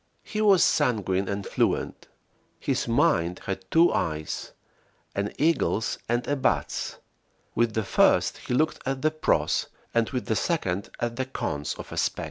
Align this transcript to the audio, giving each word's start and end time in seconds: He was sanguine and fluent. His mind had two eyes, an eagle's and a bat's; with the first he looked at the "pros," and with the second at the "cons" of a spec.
He 0.23 0.41
was 0.41 0.63
sanguine 0.63 1.29
and 1.29 1.45
fluent. 1.45 2.07
His 2.59 2.87
mind 2.87 3.39
had 3.45 3.69
two 3.69 3.93
eyes, 3.93 4.51
an 5.13 5.31
eagle's 5.37 5.99
and 6.09 6.27
a 6.27 6.35
bat's; 6.35 6.97
with 7.53 7.75
the 7.75 7.83
first 7.83 8.39
he 8.39 8.55
looked 8.55 8.79
at 8.83 9.03
the 9.03 9.11
"pros," 9.11 9.67
and 9.93 10.09
with 10.09 10.25
the 10.25 10.35
second 10.35 10.89
at 10.99 11.17
the 11.17 11.25
"cons" 11.25 11.75
of 11.75 11.91
a 11.91 11.97
spec. 11.97 12.19